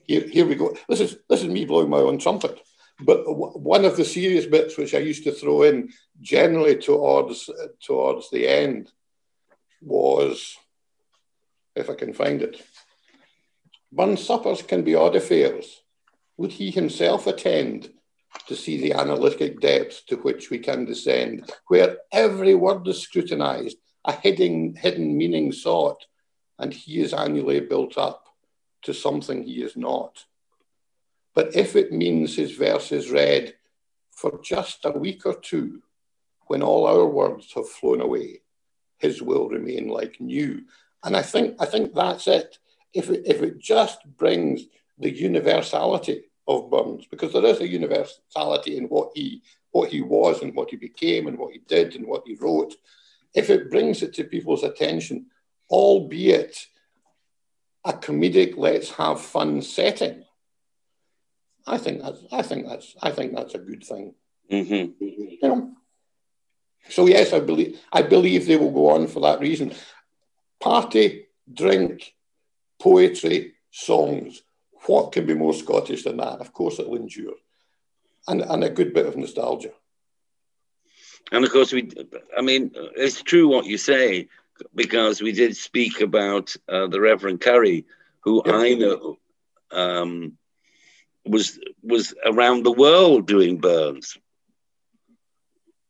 [0.06, 0.76] Here, here we go.
[0.88, 2.60] This is this is me blowing my own trumpet.
[3.02, 7.48] But one of the serious bits which I used to throw in generally towards
[7.84, 8.92] towards the end
[9.80, 10.56] was,
[11.74, 12.62] if I can find it,
[13.92, 15.82] Burns suppers can be odd affairs.
[16.36, 17.90] Would he himself attend
[18.46, 23.76] to see the analytic depths to which we can descend, where every word is scrutinised,
[24.04, 26.04] a hidden, hidden meaning sought,
[26.58, 28.26] and he is annually built up
[28.82, 30.24] to something he is not?
[31.34, 33.54] But if it means his verse is read
[34.10, 35.82] for just a week or two,
[36.46, 38.40] when all our words have flown away,
[38.98, 40.62] his will remain like new.
[41.04, 42.58] And I think I think that's it.
[42.92, 44.62] If it, if it just brings
[44.98, 50.42] the universality of Burns, because there is a universality in what he what he was
[50.42, 52.74] and what he became and what he did and what he wrote.
[53.34, 55.26] If it brings it to people's attention,
[55.70, 56.66] albeit
[57.84, 60.24] a comedic let's have fun setting,
[61.66, 64.14] I think that's I think that's I think that's a good thing.
[64.50, 65.04] Mm-hmm.
[65.04, 65.72] You know.
[66.88, 69.72] So yes, I believe I believe they will go on for that reason.
[70.60, 72.14] Party, drink,
[72.80, 74.42] poetry, songs.
[74.86, 76.40] What can be more Scottish than that?
[76.40, 77.34] Of course, it'll endure,
[78.26, 79.72] and and a good bit of nostalgia.
[81.32, 81.90] And of course, we.
[82.36, 84.28] I mean, it's true what you say
[84.74, 87.86] because we did speak about uh, the Reverend Curry,
[88.20, 88.56] who yeah.
[88.56, 89.18] I know
[89.70, 90.38] um,
[91.24, 94.16] was was around the world doing Burns.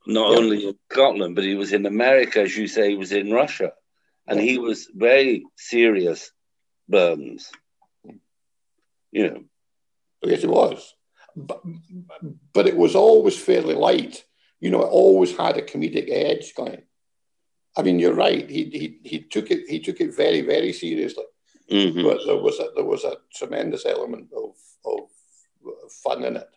[0.06, 0.38] Not yeah.
[0.38, 3.72] only in Scotland, but he was in America, as you say, he was in Russia,
[4.26, 6.32] and he was very serious
[6.88, 7.50] Burns.
[9.12, 9.44] You know.
[10.22, 10.94] Yes, it was,
[11.34, 11.62] but
[12.52, 14.24] but it was always fairly light.
[14.60, 16.82] You know, it always had a comedic edge going.
[17.76, 18.48] I mean, you're right.
[18.48, 21.24] He he he took it he took it very very seriously,
[21.70, 22.02] mm-hmm.
[22.02, 25.08] but there was a, there was a tremendous element of of
[26.02, 26.48] fun in it.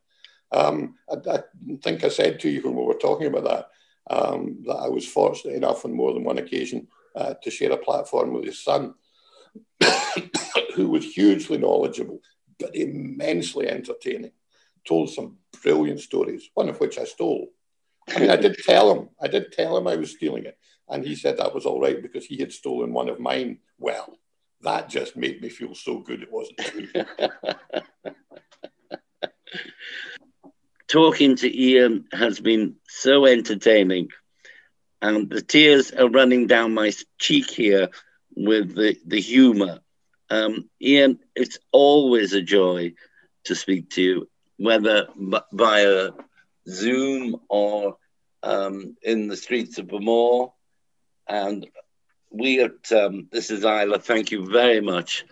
[0.51, 1.39] Um, I, I,
[1.81, 3.69] think I said to you when we were talking about that
[4.09, 7.77] um, that I was fortunate enough on more than one occasion uh, to share a
[7.77, 8.93] platform with his son,
[10.75, 12.19] who was hugely knowledgeable
[12.59, 14.31] but immensely entertaining.
[14.85, 17.49] Told some brilliant stories, one of which I stole.
[18.09, 20.57] I mean, I did tell him, I did tell him I was stealing it,
[20.89, 23.59] and he said that was all right because he had stolen one of mine.
[23.79, 24.17] Well,
[24.61, 26.87] that just made me feel so good it wasn't true.
[30.87, 34.09] Talking to Ian has been so entertaining,
[35.01, 37.89] and the tears are running down my cheek here
[38.35, 39.79] with the, the humor.
[40.29, 42.93] Um, Ian, it's always a joy
[43.45, 45.07] to speak to you, whether
[45.51, 46.11] via
[46.67, 47.97] Zoom or
[48.41, 50.53] um, in the streets of Bowmore.
[51.27, 51.67] And
[52.31, 55.25] we at um, This is Islay thank you very much.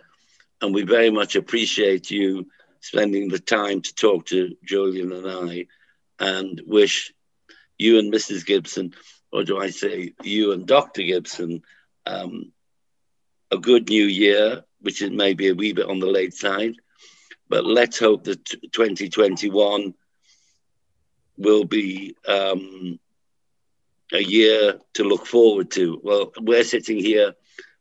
[0.61, 2.47] And we very much appreciate you
[2.81, 5.67] spending the time to talk to Julian and I
[6.19, 7.13] and wish
[7.77, 8.45] you and Mrs.
[8.45, 8.93] Gibson,
[9.31, 11.03] or do I say you and Dr.
[11.03, 11.63] Gibson,
[12.05, 12.51] um,
[13.49, 16.75] a good new year, which is maybe a wee bit on the late side.
[17.49, 19.93] But let's hope that 2021
[21.37, 22.99] will be um,
[24.13, 25.99] a year to look forward to.
[26.03, 27.33] Well, we're sitting here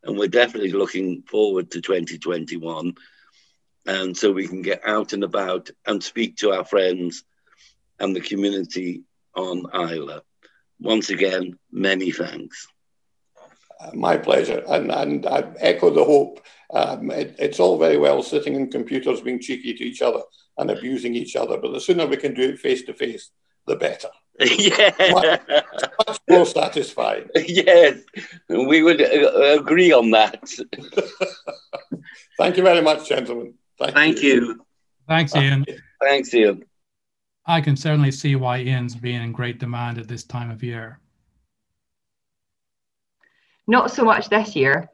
[0.02, 2.94] and we're definitely looking forward to 2021.
[3.86, 7.24] And so we can get out and about and speak to our friends
[7.98, 9.02] and the community
[9.34, 10.20] on Islay.
[10.78, 12.66] Once again, many thanks.
[13.80, 14.62] Uh, my pleasure.
[14.68, 16.40] And, and I echo the hope.
[16.72, 20.20] Um, it, it's all very well sitting in computers being cheeky to each other
[20.58, 23.30] and abusing each other, but the sooner we can do it face to face,
[23.66, 24.08] the better.
[24.40, 24.92] yeah.
[25.10, 25.40] Much,
[26.06, 27.28] much more satisfying.
[27.34, 27.98] Yes,
[28.48, 30.48] we would uh, agree on that.
[32.38, 33.54] Thank you very much, gentlemen.
[33.80, 34.34] Thank, Thank you.
[34.34, 34.66] you.
[35.08, 35.64] Thanks, Ian.
[36.02, 36.64] Thanks, Ian.
[37.46, 41.00] I can certainly see why Ian's being in great demand at this time of year.
[43.66, 44.90] Not so much this year.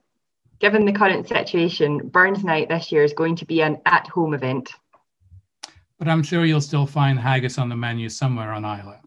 [0.59, 4.33] Given the current situation, Burns Night this year is going to be an at home
[4.33, 4.71] event.
[5.99, 9.01] But I'm sure you'll still find haggis on the menu somewhere on Islay.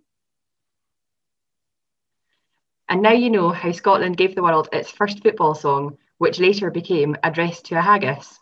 [2.89, 6.69] And now you know how Scotland gave the world its first football song, which later
[6.69, 8.39] became Address to a Haggis.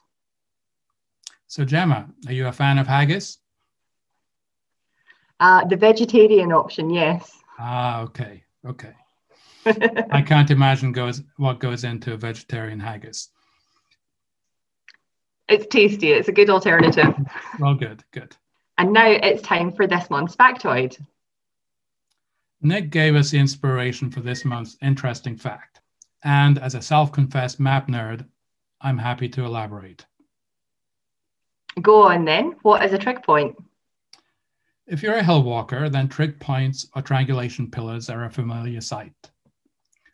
[1.48, 3.40] So, Gemma, are you a fan of haggis?
[5.40, 7.32] Uh, the vegetarian option, yes.
[7.58, 8.94] Ah, okay, okay.
[10.12, 13.30] I can't imagine goes what goes into a vegetarian haggis.
[15.48, 16.12] It's tasty.
[16.12, 17.16] It's a good alternative.
[17.60, 18.36] well, good, good.
[18.78, 20.98] And now it's time for this month's factoid.
[22.62, 25.80] Nick gave us the inspiration for this month's interesting fact.
[26.24, 28.26] And as a self confessed map nerd,
[28.82, 30.06] I'm happy to elaborate.
[31.82, 32.55] Go on then.
[32.61, 33.55] What is a trig point?
[34.88, 39.13] If you're a hill walker, then trig points or triangulation pillars are a familiar sight.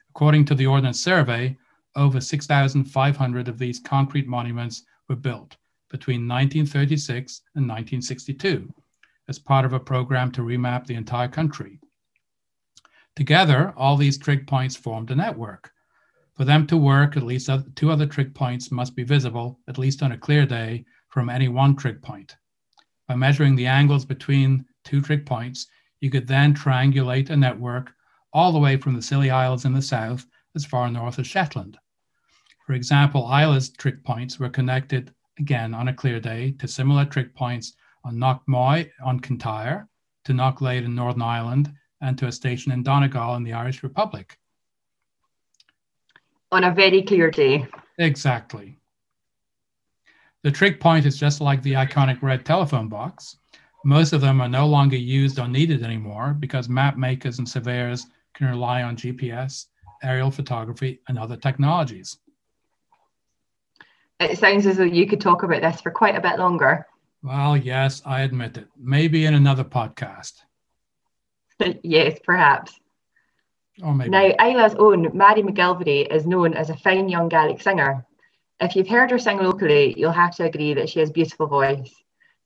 [0.10, 1.58] According to the Ordnance Survey,
[1.96, 5.58] over 6,500 of these concrete monuments were built
[5.90, 8.74] between 1936 and 1962
[9.28, 11.80] as part of a program to remap the entire country.
[13.16, 15.72] Together, all these trig points formed a network.
[16.34, 20.02] For them to work, at least two other trig points must be visible, at least
[20.02, 20.84] on a clear day,
[21.14, 22.36] from any one trig point.
[23.08, 25.68] By measuring the angles between two trig points,
[26.02, 27.94] you could then triangulate a network
[28.34, 31.78] all the way from the Scilly Isles in the south as far north as Shetland.
[32.66, 37.36] For example, Islay's trig points were connected again on a clear day to similar trig
[37.36, 39.88] points on Knockmoy on Kintyre,
[40.26, 44.40] to Knocklayd in Northern Ireland, and to a station in Donegal in the Irish Republic.
[46.52, 47.68] On a very clear day.
[48.00, 48.80] Exactly.
[50.44, 53.38] The trig point is just like the iconic red telephone box.
[53.86, 58.08] Most of them are no longer used or needed anymore because map makers and surveyors
[58.34, 59.68] can rely on GPS,
[60.04, 62.18] aerial photography, and other technologies.
[64.20, 66.86] It sounds as though you could talk about this for quite a bit longer.
[67.24, 68.68] Well, yes, I admit it.
[68.78, 70.34] Maybe in another podcast.
[71.84, 72.80] yes, perhaps.
[73.82, 74.10] Or maybe.
[74.10, 78.06] Now, Islay's own Mary McGilvray is known as a fine young Gaelic singer.
[78.64, 81.12] If you've heard her sing oh, locally, you'll have to agree that she has a
[81.12, 81.94] beautiful voice.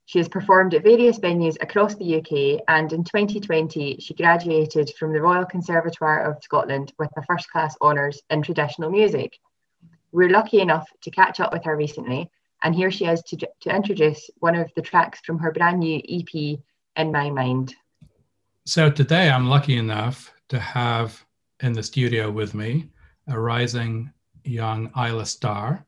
[0.05, 5.13] She has performed at various venues across the UK, and in 2020, she graduated from
[5.13, 9.37] the Royal Conservatoire of Scotland with a first class honours in traditional music.
[10.11, 12.31] We're lucky enough to catch up with her recently,
[12.63, 16.01] and here she is to, to introduce one of the tracks from her brand new
[16.09, 16.59] EP,
[16.95, 17.75] In My Mind.
[18.65, 21.23] So today I'm lucky enough to have
[21.59, 22.89] in the studio with me
[23.27, 24.11] a rising
[24.43, 25.85] young Islay star,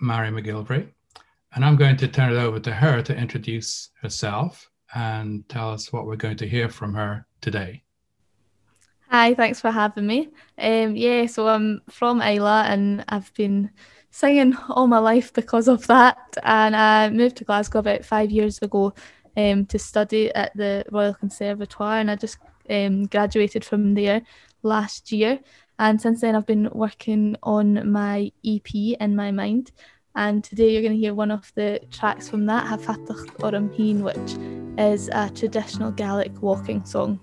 [0.00, 0.88] Mary McGilvray.
[1.54, 5.92] And I'm going to turn it over to her to introduce herself and tell us
[5.92, 7.82] what we're going to hear from her today.
[9.08, 10.28] Hi, thanks for having me.
[10.56, 13.70] Um, yeah, so I'm from Islay and I've been
[14.10, 16.36] singing all my life because of that.
[16.44, 18.94] And I moved to Glasgow about five years ago
[19.36, 22.38] um, to study at the Royal Conservatoire, and I just
[22.68, 24.22] um, graduated from there
[24.62, 25.40] last year.
[25.80, 29.72] And since then, I've been working on my EP in my mind.
[30.14, 33.70] And today, you're going to hear one of the tracks from that, Tha Fadachd Orm
[33.70, 34.36] Fhìn, which
[34.78, 37.18] is a traditional Gaelic waulking song.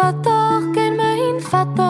[0.00, 1.89] fatto, que me infatto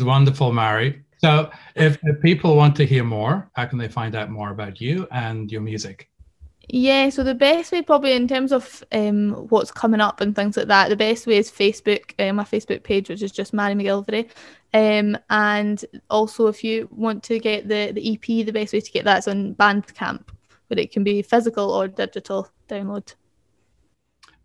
[0.00, 1.02] was wonderful, Mary.
[1.18, 4.80] So, if, if people want to hear more, how can they find out more about
[4.80, 6.08] you and your music?
[6.68, 10.56] Yeah, so the best way, probably in terms of um, what's coming up and things
[10.56, 13.74] like that, the best way is Facebook, uh, my Facebook page, which is just Mary
[13.74, 14.30] McGilvery.
[14.72, 18.90] Um, and also, if you want to get the, the EP, the best way to
[18.90, 20.28] get that is on Bandcamp,
[20.68, 23.14] but it can be physical or digital download.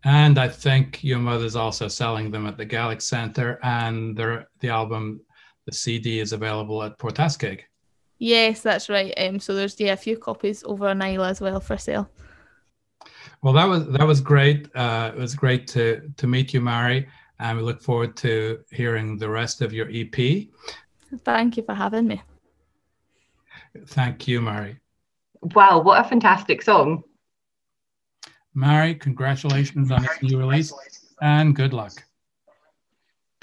[0.04, 5.20] And I think your mother's also selling them at the Gaelic Centre, and the album,
[5.66, 7.60] the CD, is available at Port Askaig.
[8.18, 9.12] Yes, that's right.
[9.18, 12.08] Um, so there's yeah a few copies over on Islay as well for sale.
[13.42, 14.74] Well, that was that was great.
[14.74, 17.08] Uh, it was great to to meet you, Mary,
[17.38, 20.48] and we look forward to hearing the rest of your EP.
[21.24, 22.22] Thank you for having me.
[23.88, 24.80] Thank you, Mary.
[25.54, 27.04] Wow, what a fantastic song!
[28.54, 30.72] Mary, congratulations on its new release,
[31.20, 32.02] and good luck.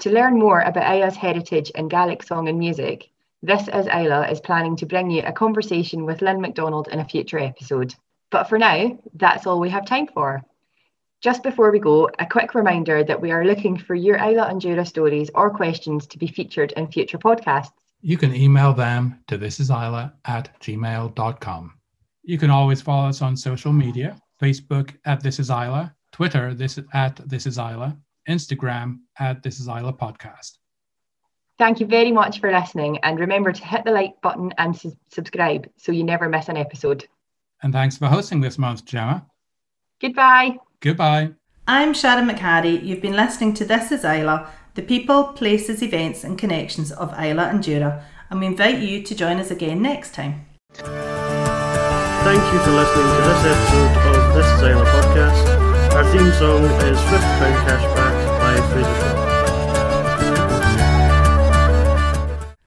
[0.00, 3.10] To learn more about Islay's heritage in Gaelic song and music,
[3.42, 7.04] this is Islay is planning to bring you a conversation with Lynn McDonald in a
[7.04, 7.94] future episode.
[8.30, 10.42] But for now, that's all we have time for.
[11.20, 14.60] Just before we go, a quick reminder that we are looking for your Islay and
[14.60, 17.72] Jura stories or questions to be featured in future podcasts.
[18.00, 21.72] You can email them to thisisisla at gmail.com.
[22.24, 26.78] You can always follow us on social media Facebook at This Is Islay, Twitter this
[26.92, 27.92] at This Is Islay,
[28.28, 30.58] Instagram at This Is Islay Podcast.
[31.58, 34.96] Thank you very much for listening, and remember to hit the like button and su-
[35.08, 37.06] subscribe so you never miss an episode.
[37.62, 39.24] And thanks for hosting this month, Gemma.
[40.00, 40.58] Goodbye.
[40.80, 41.30] Goodbye.
[41.68, 42.84] I'm Sharon McHarry.
[42.84, 47.48] You've been listening to This Is Islay, the people, places, events, and connections of Islay
[47.48, 50.46] and Jura, and we invite you to join us again next time.
[52.24, 55.94] Thank you for listening to this episode of This Is Islay podcast.
[55.94, 58.03] Our theme song is £50 Cashback
[58.54, 59.13] by Fraser Shaw.